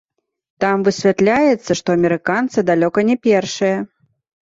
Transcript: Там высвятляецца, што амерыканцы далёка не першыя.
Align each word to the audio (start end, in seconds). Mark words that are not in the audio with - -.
Там 0.63 0.85
высвятляецца, 0.87 1.71
што 1.83 1.87
амерыканцы 1.99 2.67
далёка 2.73 3.09
не 3.15 3.23
першыя. 3.31 3.77